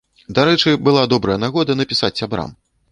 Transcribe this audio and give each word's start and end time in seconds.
Дарэчы, 0.39 0.69
была 0.89 1.03
добрая 1.13 1.39
нагода 1.45 1.79
напісаць 1.85 2.15
сябрам. 2.23 2.61